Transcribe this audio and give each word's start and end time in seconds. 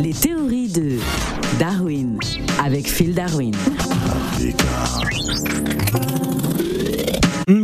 Les 0.00 0.12
théories 0.14 0.68
de 0.68 0.98
Darwin 1.58 2.18
avec 2.64 2.88
Phil 2.88 3.14
Darwin. 3.14 3.52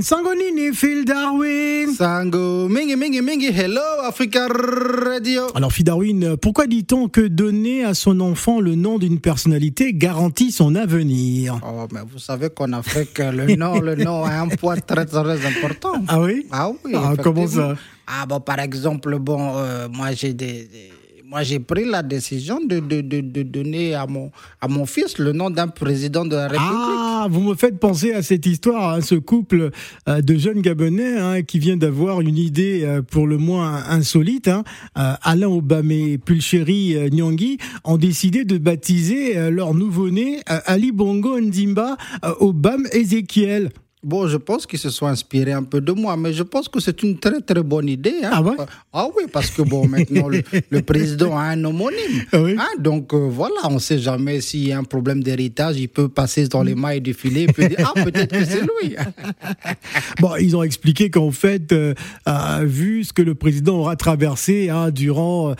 Sangonini, 0.03 0.75
Phil 0.75 1.05
Darwin. 1.07 1.95
Sango, 1.95 2.69
mingi, 2.69 2.97
mingi, 2.97 3.23
mingi, 3.23 3.47
hello 3.47 3.81
Africa 4.05 4.47
Radio. 4.49 5.47
Alors, 5.55 5.73
Phil 5.73 5.85
Darwin, 5.85 6.37
pourquoi 6.37 6.67
dit-on 6.67 7.09
que 7.09 7.23
donner 7.27 7.85
à 7.85 7.95
son 7.95 8.21
enfant 8.21 8.61
le 8.61 8.75
nom 8.75 8.99
d'une 8.99 9.19
personnalité 9.19 9.95
garantit 9.95 10.53
son 10.53 10.75
avenir? 10.75 11.59
Oh, 11.67 11.87
mais 11.93 12.01
vous 12.11 12.19
savez 12.19 12.51
qu'en 12.51 12.73
Afrique, 12.75 13.19
le 13.19 13.55
nom, 13.57 13.81
le 13.81 13.95
nom 13.97 14.23
a 14.25 14.35
un 14.41 14.49
poids 14.49 14.77
très, 14.77 15.07
très 15.07 15.47
important. 15.47 15.93
Ah 16.09 16.21
oui? 16.21 16.47
Ah 16.51 16.69
oui. 16.85 16.93
Ah, 16.95 17.15
comment 17.23 17.47
ça? 17.47 17.75
Ah 18.07 18.27
bon, 18.27 18.41
par 18.41 18.59
exemple, 18.61 19.19
bon, 19.19 19.53
euh, 19.57 19.89
moi 19.91 20.13
j'ai 20.13 20.33
des, 20.35 20.65
des- 20.65 20.93
moi 21.29 21.43
j'ai 21.43 21.59
pris 21.61 21.85
la 21.85 22.03
décision 22.03 22.59
de, 22.65 22.81
de, 22.81 23.03
de, 23.03 23.21
de 23.21 23.43
donner 23.43 23.95
à 23.95 24.07
mon, 24.07 24.31
à 24.63 24.69
mon 24.69 24.87
fils 24.87 25.19
le 25.19 25.33
nom 25.33 25.51
d'un 25.51 25.69
président 25.69 26.25
de 26.25 26.35
la 26.35 26.49
République. 26.49 26.71
Ah, 26.71 27.27
vous 27.31 27.43
me 27.43 27.55
faites 27.55 27.79
penser 27.79 28.13
à 28.13 28.23
cette 28.23 28.47
histoire, 28.47 28.95
à 28.95 29.03
ce 29.03 29.15
couple 29.15 29.71
euh, 30.09 30.23
de 30.23 30.37
jeunes 30.39 30.63
Gabonais 30.63 31.19
hein, 31.19 31.43
qui 31.43 31.59
vient 31.59 31.77
d'avoir 31.77 32.23
une 32.23 32.39
idée 32.39 32.83
euh, 32.85 33.03
pour 33.03 33.27
le 33.27 33.37
moins 33.37 33.85
insolite. 33.91 34.49
hein. 34.49 34.65
Euh, 34.97 35.13
Alain 35.23 35.49
Obama 35.49 35.93
et 35.93 36.17
Pulchéri 36.19 36.97
euh, 36.97 37.11
Nyong'i 37.11 37.59
ont 37.85 37.99
décidé 37.99 38.45
de 38.47 38.57
baptiser 38.57 39.51
leur 39.51 39.75
nouveau-né 39.75 40.41
Ali 40.47 40.93
Bongo 40.93 41.39
Ndimba 41.39 41.97
euh, 42.25 42.33
Obam 42.41 42.87
Ezekiel. 42.93 43.71
Bon, 44.05 44.29
je 44.29 44.37
pense 44.37 44.65
qu'ils 44.65 44.79
se 44.79 44.91
sont 44.91 45.07
inspirés 45.07 45.53
un 45.53 45.65
peu 45.65 45.81
de 45.81 45.91
moi, 45.93 46.17
mais 46.17 46.33
je 46.33 46.45
pense 46.45 46.69
que 46.69 46.79
c'est 46.79 47.03
une 47.03 47.19
très 47.19 47.41
très 47.41 47.63
bonne 47.65 47.89
idée. 47.89 48.15
hein. 48.23 48.31
Ah 48.33 48.43
ouais? 48.43 48.55
Ah 48.93 49.07
oui, 49.17 49.25
parce 49.33 49.51
que 49.51 49.63
bon, 49.63 49.89
maintenant 49.89 50.29
le, 50.29 50.43
le 50.71 50.83
président 50.83 51.37
a 51.37 51.43
un 51.43 51.65
homonyme. 51.65 52.23
Ah 52.33 52.41
oui? 52.41 52.55
Hein, 52.59 52.69
donc 52.79 53.13
euh, 53.13 53.29
voilà, 53.29 53.57
on 53.65 53.75
ne 53.75 53.79
sait 53.81 53.99
jamais 53.99 54.41
s'il 54.41 54.69
y 54.69 54.73
a 54.73 54.79
un 54.79 54.85
problème 54.85 55.23
d'héritage, 55.23 55.79
il 55.79 55.89
peut 55.89 56.09
passer 56.09 56.47
dans 56.47 56.63
les 56.63 56.77
mailles 56.77 57.01
du 57.01 57.13
filet 57.13 57.43
et 57.43 57.47
puis 57.49 57.67
dire 57.69 57.93
Ah, 57.95 58.05
peut-être 58.05 58.31
que 58.39 58.45
c'est 58.45 58.61
lui. 58.63 58.95
Bon, 60.21 60.35
ils 60.37 60.57
ont 60.57 60.63
expliqué 60.63 61.11
qu'en 61.11 61.31
fait, 61.31 61.73
euh, 61.73 61.95
euh, 62.29 62.65
vu 62.65 63.05
ce 63.05 63.13
que 63.13 63.23
le 63.23 63.35
président 63.35 63.77
aura 63.79 63.97
traversé 63.97 64.69
hein, 64.71 64.91
durant 64.91 65.55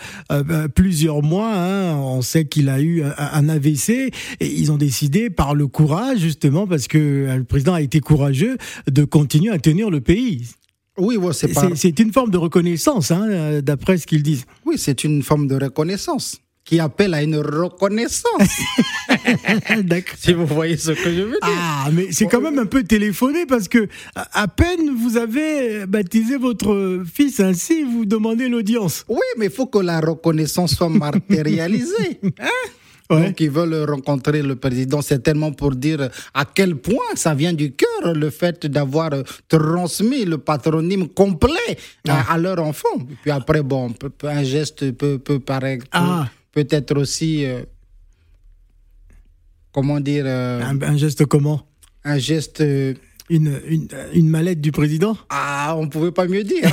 plusieurs 0.75 1.21
mois, 1.23 1.49
on 1.95 2.21
sait 2.21 2.45
qu'il 2.45 2.69
a 2.69 2.79
eu 2.79 3.03
un, 3.03 3.13
un 3.17 3.49
AVC, 3.49 3.89
et 4.39 4.47
ils 4.47 4.71
ont 4.71 4.77
décidé 4.77 5.29
par 5.29 5.55
le 5.55 5.67
courage, 5.67 6.19
justement, 6.19 6.67
parce 6.67 6.87
que 6.87 7.27
le 7.35 7.43
président 7.43 7.73
a 7.73 7.81
été 7.81 7.99
courageux, 7.99 8.28
de 8.31 9.03
continuer 9.03 9.51
à 9.51 9.59
tenir 9.59 9.89
le 9.89 10.01
pays. 10.01 10.47
Oui, 10.97 11.17
ouais, 11.17 11.33
c'est 11.33 11.53
pas... 11.53 11.69
Une 11.99 12.13
forme 12.13 12.31
de 12.31 12.37
reconnaissance, 12.37 13.11
hein, 13.11 13.61
d'après 13.61 13.97
ce 13.97 14.05
qu'ils 14.05 14.23
disent. 14.23 14.45
oui, 14.65 14.75
c'est 14.77 15.03
une 15.03 15.23
forme 15.23 15.47
de 15.47 15.55
reconnaissance 15.55 16.41
qui 16.69 16.79
appelle 16.79 17.15
à 17.15 17.23
une 17.23 17.37
reconnaissance. 17.37 18.59
D'accord. 19.83 20.15
si 20.19 20.33
vous 20.33 20.45
voyez 20.45 20.77
ce 20.77 20.91
que 20.91 21.11
je 21.11 21.21
veux 21.21 21.31
dire. 21.31 21.39
Ah, 21.41 21.89
mais 21.91 22.11
c'est 22.11 22.27
quand 22.27 22.41
même 22.41 22.59
un 22.59 22.67
peu 22.67 22.83
téléphoné 22.83 23.47
parce 23.47 23.67
que 23.67 23.87
à 24.13 24.43
à 24.43 24.47
peine 24.47 24.95
vous 24.95 25.17
avez 25.17 25.87
baptisé 25.87 26.37
votre 26.37 27.03
fils 27.11 27.39
ainsi, 27.39 27.81
vous 27.81 28.05
demandez 28.05 28.47
l'audience. 28.47 29.03
Oui, 29.09 29.25
mais 29.39 29.45
il 29.45 29.51
faut 29.51 29.65
que 29.65 29.79
la 29.79 29.99
reconnaissance 29.99 30.75
soit 30.75 30.89
matérialisée. 30.89 32.19
hein. 32.39 32.69
Ouais. 33.11 33.25
Donc, 33.25 33.39
ils 33.41 33.49
veulent 33.49 33.89
rencontrer 33.89 34.43
le 34.43 34.55
président 34.55 35.01
certainement 35.01 35.51
pour 35.51 35.73
dire 35.75 36.09
à 36.33 36.45
quel 36.45 36.75
point 36.75 37.15
ça 37.15 37.33
vient 37.33 37.53
du 37.53 37.71
cœur, 37.73 38.13
le 38.13 38.29
fait 38.29 38.67
d'avoir 38.67 39.09
transmis 39.47 40.25
le 40.25 40.37
patronyme 40.37 41.07
complet 41.09 41.77
à, 42.07 42.33
à 42.33 42.37
leur 42.37 42.59
enfant. 42.63 42.95
Et 43.09 43.15
puis 43.21 43.31
après, 43.31 43.63
bon, 43.63 43.91
un 44.23 44.43
geste 44.43 44.91
peut, 44.91 45.17
peut 45.17 45.39
paraître, 45.39 45.87
Ah. 45.91 46.27
peut 46.51 46.67
être 46.69 46.95
aussi, 46.99 47.45
euh, 47.45 47.63
comment 49.71 49.99
dire, 49.99 50.25
euh, 50.27 50.61
Un, 50.61 50.81
un 50.81 50.97
geste 50.97 51.25
comment? 51.25 51.61
un 52.05 52.17
geste, 52.17 52.61
euh, 52.61 52.93
une, 53.29 53.59
une, 53.67 53.87
une 54.13 54.29
mallette 54.29 54.61
du 54.61 54.71
président 54.71 55.17
ah, 55.29 55.75
on 55.77 55.87
pouvait 55.87 56.11
pas 56.11 56.27
mieux 56.27 56.43
dire. 56.43 56.63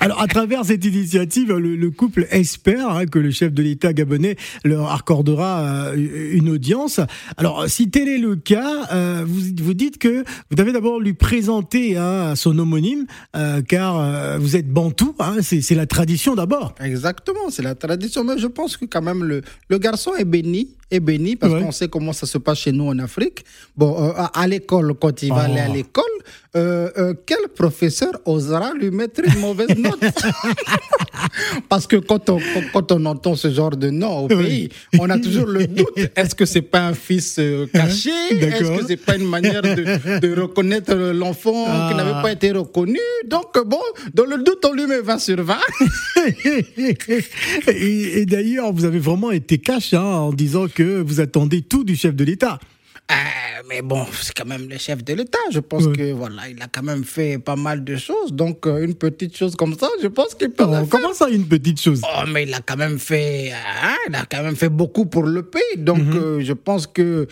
Alors, 0.00 0.20
à 0.20 0.26
travers 0.26 0.64
cette 0.64 0.84
initiative, 0.84 1.52
le, 1.52 1.76
le 1.76 1.90
couple 1.90 2.26
espère 2.30 2.90
hein, 2.90 3.06
que 3.06 3.18
le 3.18 3.30
chef 3.30 3.52
de 3.52 3.62
l'État 3.62 3.92
gabonais 3.92 4.36
leur 4.64 4.92
accordera 4.92 5.62
euh, 5.62 6.30
une 6.32 6.48
audience. 6.48 7.00
Alors, 7.36 7.68
si 7.68 7.90
tel 7.90 8.08
est 8.08 8.18
le 8.18 8.36
cas, 8.36 8.86
euh, 8.92 9.24
vous, 9.26 9.40
vous 9.62 9.74
dites 9.74 9.98
que 9.98 10.24
vous 10.50 10.56
devez 10.56 10.72
d'abord 10.72 11.00
lui 11.00 11.14
présenter 11.14 11.96
hein, 11.96 12.34
son 12.36 12.58
homonyme, 12.58 13.06
euh, 13.36 13.62
car 13.62 13.98
euh, 13.98 14.38
vous 14.38 14.56
êtes 14.56 14.68
bantou, 14.68 15.14
hein, 15.18 15.36
c'est 15.40 15.60
c'est 15.60 15.74
la 15.74 15.86
tradition 15.86 16.34
d'abord. 16.34 16.74
Exactement, 16.80 17.50
c'est 17.50 17.62
la 17.62 17.74
tradition. 17.74 18.24
Mais 18.24 18.38
je 18.38 18.46
pense 18.46 18.76
que 18.76 18.84
quand 18.84 19.02
même 19.02 19.24
le, 19.24 19.42
le 19.68 19.78
garçon 19.78 20.12
est 20.16 20.24
béni, 20.24 20.74
est 20.94 21.00
béni 21.00 21.36
parce 21.36 21.52
Ouais. 21.52 21.62
qu'on 21.62 21.72
sait 21.72 21.88
comment 21.88 22.12
ça 22.12 22.26
se 22.26 22.38
passe 22.38 22.58
chez 22.58 22.72
nous 22.72 22.86
en 22.88 22.98
Afrique. 22.98 23.44
Bon, 23.76 23.90
euh, 23.98 24.12
à, 24.16 24.40
à 24.42 24.46
l'école, 24.46 24.94
quand 24.94 25.22
il 25.22 25.30
va 25.30 25.36
Oh. 25.48 25.50
aller 25.50 25.60
à 25.60 25.68
l'école, 25.68 26.04
euh, 26.56 26.90
euh, 26.98 27.14
quel 27.26 27.48
professeur 27.54 28.12
osera 28.24 28.72
lui 28.74 28.90
mettre 28.90 29.20
une 29.24 29.40
mauvaise 29.40 29.68
note? 29.76 30.00
Parce 31.68 31.86
que 31.86 31.96
quand 31.96 32.28
on, 32.30 32.38
quand- 32.72 32.92
on 32.92 33.04
entend 33.06 33.34
ce 33.36 33.50
genre 33.50 33.76
de 33.76 33.90
nom 33.90 34.24
au 34.24 34.28
pays, 34.28 34.68
on 34.98 35.08
a 35.10 35.18
toujours 35.18 35.46
le 35.46 35.66
doute. 35.66 35.88
Est-ce 36.16 36.34
que 36.34 36.44
c'est 36.44 36.62
pas 36.62 36.80
un 36.86 36.94
fils 36.94 37.36
euh, 37.38 37.66
caché? 37.72 38.10
Est-ce 38.30 38.40
D'accord. 38.62 38.78
que 38.78 38.86
c'est 38.86 38.96
pas 38.96 39.16
une 39.16 39.28
manière 39.28 39.62
de, 39.62 40.18
de 40.20 40.40
reconnaître 40.40 40.94
l'enfant 40.94 41.64
qui 41.64 41.70
Ah. 41.70 41.94
n'avait 41.96 42.22
pas 42.22 42.32
été 42.32 42.50
reconnu? 42.52 42.98
Donc 43.28 43.52
bon, 43.66 43.80
dans 44.14 44.24
le 44.26 44.38
doute, 44.38 44.64
on 44.68 44.72
lui 44.72 44.86
met 44.86 45.00
20 45.00 45.18
sur 45.18 45.42
20. 45.42 45.56
et 47.68 48.20
et 48.20 48.26
d'ailleurs, 48.26 48.72
vous 48.72 48.84
avez 48.84 48.98
vraiment 48.98 49.30
été 49.30 49.58
cash 49.58 49.94
hein, 49.94 50.02
en 50.02 50.32
disant 50.32 50.66
que 50.68 51.00
vous 51.00 51.20
attendez 51.20 51.62
tout 51.62 51.84
du 51.84 51.96
chef 51.96 52.14
de 52.14 52.24
l'État. 52.24 52.58
Euh, 53.10 53.14
mais 53.68 53.82
bon, 53.82 54.06
c'est 54.20 54.32
quand 54.34 54.46
même 54.46 54.68
le 54.68 54.78
chef 54.78 55.04
de 55.04 55.12
l'État. 55.12 55.38
Je 55.50 55.60
pense 55.60 55.86
que 55.88 56.12
voilà, 56.12 56.48
il 56.48 56.60
a 56.62 56.66
quand 56.72 56.82
même 56.82 57.04
fait 57.04 57.38
pas 57.38 57.56
mal 57.56 57.84
de 57.84 57.96
choses. 57.96 58.32
Donc, 58.32 58.66
euh, 58.66 58.82
une 58.84 58.94
petite 58.94 59.36
chose 59.36 59.54
comme 59.54 59.76
ça, 59.78 59.88
je 60.02 60.08
pense 60.08 60.34
qu'il 60.34 60.50
peut 60.50 60.64
Oh, 60.66 60.70
faire. 60.72 60.84
comment 60.88 61.12
ça, 61.12 61.28
une 61.28 61.46
petite 61.46 61.80
chose? 61.80 62.00
Oh, 62.04 62.22
mais 62.28 62.44
il 62.44 62.54
a 62.54 62.60
quand 62.60 62.76
même 62.76 62.98
fait, 62.98 63.52
hein, 63.52 63.96
il 64.08 64.14
a 64.14 64.24
quand 64.24 64.42
même 64.42 64.56
fait 64.56 64.70
beaucoup 64.70 65.04
pour 65.06 65.24
le 65.24 65.42
pays. 65.42 65.76
Donc, 65.78 65.98
Mhm. 65.98 66.16
euh, 66.16 66.40
je 66.40 66.52
pense 66.54 66.86
que 66.86 67.26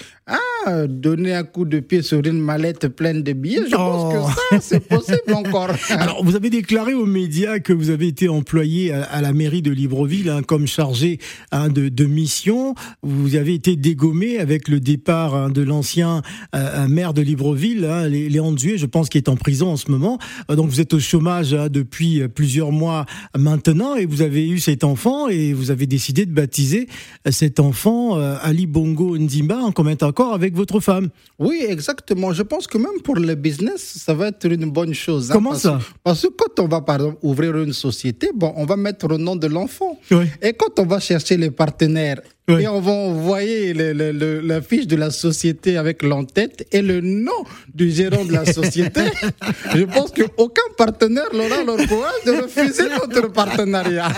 donner 0.88 1.34
un 1.34 1.42
coup 1.44 1.64
de 1.64 1.80
pied 1.80 2.02
sur 2.02 2.18
une 2.24 2.38
mallette 2.40 2.88
pleine 2.88 3.22
de 3.22 3.32
billets, 3.32 3.66
je 3.70 3.76
pense 3.76 4.14
Oh. 4.14 4.26
que 4.50 4.56
ça, 4.56 4.60
c'est 4.60 4.80
possible 4.80 5.32
encore. 5.34 5.68
Alors, 5.90 6.24
vous 6.24 6.36
avez 6.36 6.50
déclaré 6.50 6.94
aux 6.94 7.06
médias 7.06 7.58
que 7.58 7.72
vous 7.72 7.90
avez 7.90 8.08
été 8.08 8.28
employé 8.28 8.92
à, 8.92 9.02
à 9.04 9.20
la 9.20 9.32
mairie 9.32 9.62
de 9.62 9.70
Libreville 9.70 10.28
hein, 10.30 10.42
comme 10.42 10.66
chargé 10.66 11.18
hein, 11.52 11.68
de, 11.68 11.88
de 11.88 12.04
mission. 12.04 12.74
Vous 13.02 13.36
avez 13.36 13.54
été 13.54 13.76
dégommé 13.76 14.38
avec 14.38 14.68
le 14.68 14.80
départ 14.80 15.34
hein, 15.34 15.50
de 15.50 15.62
l'ancien 15.62 16.22
euh, 16.54 16.88
maire 16.88 17.14
de 17.14 17.22
Libreville, 17.22 17.88
Lé- 18.08 18.28
Léon 18.28 18.52
Dué, 18.52 18.78
je 18.78 18.86
pense, 18.86 19.08
qui 19.08 19.18
est 19.18 19.28
en 19.28 19.36
prison 19.36 19.68
en 19.70 19.76
ce 19.76 19.90
moment. 19.90 20.18
Euh, 20.50 20.56
donc, 20.56 20.68
vous 20.70 20.80
êtes 20.80 20.94
au 20.94 21.00
chômage 21.00 21.50
depuis 21.50 22.22
euh, 22.22 22.28
plusieurs 22.28 22.72
mois 22.72 23.06
maintenant 23.36 23.94
et 23.96 24.06
vous 24.06 24.22
avez 24.22 24.48
eu 24.48 24.58
cet 24.58 24.84
enfant 24.84 25.28
et 25.28 25.52
vous 25.52 25.70
avez 25.70 25.86
décidé 25.86 26.26
de 26.26 26.32
baptiser 26.32 26.88
euh, 27.26 27.30
cet 27.30 27.60
enfant 27.60 28.18
euh, 28.18 28.36
Ali 28.42 28.66
Bongo 28.66 29.16
Ndimba 29.18 29.58
en 29.58 29.72
commun 29.72 29.90
accord 30.00 30.32
avec 30.34 30.49
votre 30.54 30.80
femme. 30.80 31.08
Oui, 31.38 31.64
exactement. 31.68 32.32
Je 32.32 32.42
pense 32.42 32.66
que 32.66 32.78
même 32.78 33.00
pour 33.04 33.16
le 33.16 33.34
business, 33.34 33.80
ça 34.04 34.14
va 34.14 34.28
être 34.28 34.46
une 34.50 34.70
bonne 34.70 34.94
chose. 34.94 35.30
hein, 35.30 35.34
Comment 35.34 35.50
parce, 35.50 35.62
ça? 35.62 35.78
Parce 36.02 36.22
que 36.22 36.28
quand 36.28 36.62
on 36.62 36.68
va, 36.68 36.80
par 36.80 36.96
exemple, 36.96 37.18
ouvrir 37.22 37.56
une 37.58 37.72
société, 37.72 38.30
bon, 38.34 38.52
on 38.56 38.64
va 38.66 38.76
mettre 38.76 39.06
le 39.08 39.16
nom 39.16 39.36
de 39.36 39.46
l'enfant. 39.46 39.98
Oui. 40.10 40.26
Et 40.42 40.52
quand 40.52 40.78
on 40.78 40.86
va 40.86 41.00
chercher 41.00 41.36
les 41.36 41.50
partenaires, 41.50 42.20
Oui. 42.48 42.62
et 42.62 42.68
on 42.68 42.80
va 42.80 42.90
envoyer 42.90 43.72
le- 43.74 43.92
le- 43.92 44.10
le- 44.10 44.40
la 44.40 44.60
fiche 44.60 44.86
de 44.88 44.96
la 44.96 45.10
société 45.10 45.76
avec 45.76 46.02
l'entête 46.02 46.66
et 46.72 46.82
le 46.82 47.00
nom 47.00 47.44
du 47.72 47.90
gérant 47.92 48.24
de 48.24 48.32
la 48.32 48.44
société, 48.44 49.02
je 49.74 49.84
pense 49.84 50.10
qu'aucun 50.10 50.62
partenaire 50.76 51.28
n'aura 51.32 51.62
le 51.62 51.86
courage 51.86 52.24
de 52.26 52.32
refuser 52.42 52.88
notre 52.88 53.28
partenariat. 53.30 54.08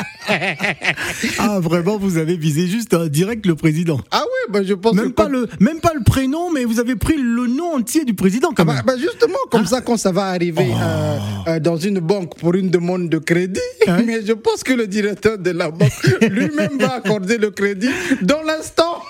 Ah, 1.38 1.60
vraiment, 1.60 1.98
vous 1.98 2.16
avez 2.16 2.36
visé 2.36 2.66
juste 2.66 2.94
euh, 2.94 3.08
direct 3.08 3.44
le 3.44 3.54
président. 3.54 4.00
Ah 4.10 4.22
oui, 4.24 4.52
ben 4.52 4.64
je 4.64 4.74
pense 4.74 4.94
Même 4.94 5.06
que 5.10 5.14
pas, 5.14 5.24
quand- 5.24 5.30
le, 5.30 5.48
même 5.60 5.80
pas 5.80 5.92
le 5.94 6.02
prénom, 6.02 6.50
mais 6.50 6.64
vous 6.64 6.80
avez 6.80 6.96
pris 6.96 7.16
le 7.16 7.46
nom 7.46 7.74
entier 7.74 8.04
du 8.04 8.14
président 8.14 8.50
quand 8.56 8.64
Bah, 8.64 8.74
même. 8.76 8.84
bah, 8.86 8.94
justement, 8.98 9.38
comme 9.50 9.66
ça, 9.66 9.80
quand 9.80 9.96
ça 9.96 10.12
va 10.12 10.26
arriver 10.28 10.68
Oh. 10.70 10.74
euh, 10.80 11.18
euh, 11.48 11.60
dans 11.60 11.76
une 11.76 11.98
banque 12.00 12.38
pour 12.38 12.54
une 12.54 12.70
demande 12.70 13.08
de 13.10 13.18
crédit, 13.18 13.60
Hein? 13.86 14.02
mais 14.06 14.24
je 14.24 14.32
pense 14.32 14.62
que 14.62 14.72
le 14.72 14.86
directeur 14.86 15.38
de 15.38 15.50
la 15.50 15.70
banque 15.70 15.90
lui-même 16.30 16.78
va 16.78 16.94
accorder 16.94 17.36
le 17.36 17.50
crédit 17.50 17.90
dans 18.22 18.42
l'instant. 18.42 19.02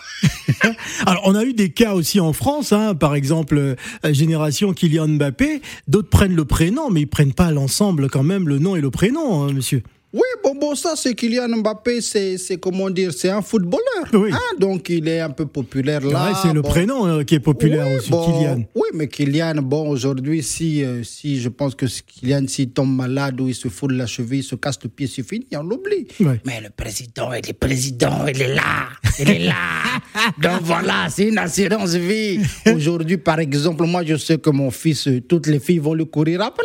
Alors, 1.07 1.23
on 1.25 1.35
a 1.35 1.45
eu 1.45 1.53
des 1.53 1.71
cas 1.71 1.95
aussi 1.95 2.21
en 2.21 2.33
France, 2.33 2.73
hein, 2.73 2.95
par 2.95 3.15
exemple, 3.15 3.59
euh, 3.59 3.75
Génération 4.13 4.73
Kylian 4.73 5.09
Mbappé. 5.09 5.63
D'autres 5.89 6.11
prennent 6.11 6.37
le 6.37 6.45
prénom, 6.45 6.91
mais 6.91 7.03
ils 7.03 7.07
prennent 7.07 7.33
pas 7.33 7.51
l'ensemble 7.51 8.09
quand 8.09 8.23
même, 8.23 8.49
le 8.49 8.59
nom 8.59 8.77
et 8.77 8.81
le 8.81 8.91
prénom, 8.91 9.43
hein, 9.43 9.53
monsieur. 9.53 9.83
Oui, 10.13 10.21
bon, 10.45 10.55
bon, 10.55 10.75
ça, 10.75 10.93
c'est 10.95 11.15
Kylian 11.15 11.49
Mbappé, 11.49 12.03
c'est, 12.03 12.37
comment 12.61 12.91
dire, 12.91 13.13
c'est 13.17 13.31
un 13.31 13.41
footballeur. 13.41 13.83
Oui. 14.13 14.31
hein, 14.31 14.57
donc, 14.59 14.91
il 14.91 15.09
est 15.09 15.21
un 15.21 15.31
peu 15.31 15.47
populaire 15.47 16.03
là. 16.05 16.29
Ouais, 16.29 16.33
c'est 16.43 16.53
le 16.53 16.61
prénom 16.61 17.07
euh, 17.07 17.25
qui 17.25 17.37
est 17.37 17.41
populaire 17.41 17.87
Oui, 17.87 17.95
aussi, 17.95 18.11
bon, 18.11 18.27
Kylian. 18.27 18.65
Oui, 18.75 18.89
mais 18.93 19.09
Kylian, 19.09 19.55
bon, 19.63 19.89
aujourd'hui, 19.89 20.43
si, 20.43 20.85
euh, 20.85 21.03
si 21.03 21.41
je 21.41 21.49
pense 21.49 21.75
que 21.75 21.87
Kylian, 21.87 22.47
s'il 22.47 22.71
tombe 22.73 22.95
malade 22.95 23.41
ou 23.41 23.49
il 23.49 23.55
se 23.55 23.69
fout 23.69 23.91
de 23.91 23.97
la 23.97 24.05
cheville, 24.07 24.41
il 24.41 24.45
se 24.45 24.55
casse 24.55 24.79
le 24.83 24.91
pied, 24.91 25.07
c'est 25.07 25.27
fini, 25.27 25.47
on 25.55 25.63
l'oublie. 25.63 26.07
Ouais. 26.21 26.41
Mais 26.45 26.61
le 26.61 26.69
président, 26.69 27.33
il 27.33 27.49
est 27.49 27.55
président, 27.55 28.27
il 28.29 28.43
est 28.43 28.55
là, 28.55 28.89
il 29.19 29.31
est 29.31 29.39
là. 29.39 29.55
Donc 30.43 30.61
voilà, 30.63 31.07
c'est 31.09 31.29
une 31.29 31.39
assurance 31.39 31.95
vie. 31.95 32.39
Aujourd'hui, 32.67 33.17
par 33.17 33.41
exemple, 33.41 33.85
moi, 33.87 34.05
je 34.05 34.17
sais 34.17 34.37
que 34.37 34.51
mon 34.51 34.71
fils, 34.71 35.09
euh, 35.09 35.23
toutes 35.27 35.47
les 35.47 35.59
filles 35.59 35.79
vont 35.79 35.95
lui 35.95 36.07
courir 36.07 36.43
après. 36.43 36.63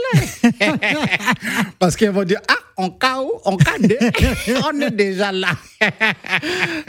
Parce 1.79 1.95
qu'elles 1.95 2.11
vont 2.11 2.25
dire, 2.25 2.41
ah, 2.49 2.56
en 2.77 2.89
cas 2.91 3.21
où, 3.21 3.31
en 3.43 3.57
cas 3.57 3.77
de, 3.79 3.97
on 4.63 4.81
est 4.81 4.91
déjà 4.91 5.31
là. 5.31 5.49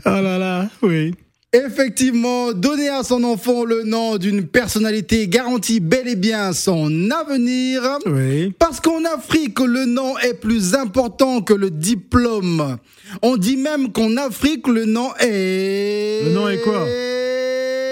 Oh 0.04 0.20
là 0.20 0.38
là, 0.38 0.68
oui. 0.82 1.14
Effectivement, 1.50 2.52
donner 2.52 2.90
à 2.90 3.02
son 3.02 3.24
enfant 3.24 3.64
le 3.64 3.82
nom 3.82 4.18
d'une 4.18 4.46
personnalité 4.46 5.28
garantit 5.28 5.80
bel 5.80 6.06
et 6.06 6.14
bien 6.14 6.52
son 6.52 7.10
avenir. 7.10 7.80
Oui. 8.04 8.52
Parce 8.58 8.80
qu'en 8.80 9.02
Afrique, 9.06 9.58
le 9.60 9.86
nom 9.86 10.18
est 10.18 10.34
plus 10.34 10.74
important 10.74 11.40
que 11.40 11.54
le 11.54 11.70
diplôme. 11.70 12.76
On 13.22 13.38
dit 13.38 13.56
même 13.56 13.92
qu'en 13.92 14.18
Afrique, 14.18 14.68
le 14.68 14.84
nom 14.84 15.08
est... 15.20 16.24
Le 16.24 16.32
nom 16.34 16.50
est 16.50 16.58
quoi? 16.58 16.84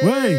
Ouais. 0.02 0.36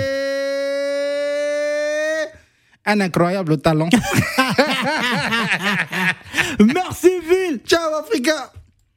Un 2.85 2.99
incroyable 2.99 3.57
talent. 3.57 3.89
Merci, 6.59 7.21
Phil. 7.21 7.61
Ciao, 7.65 7.95
Africa 7.95 8.51